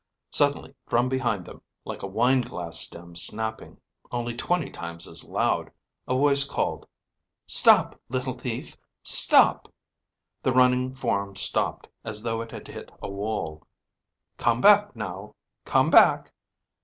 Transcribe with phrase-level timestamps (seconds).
[0.31, 3.79] Suddenly, from behind them, like a wine glass stem snapping,
[4.11, 5.69] only twenty times as loud,
[6.07, 6.87] a voice called,
[7.45, 8.75] "Stop, little thief.
[9.03, 9.71] Stop."
[10.41, 13.61] The running form stopped as though it had hit a wall.
[14.37, 15.35] "Come back, now!
[15.65, 16.33] Come back!"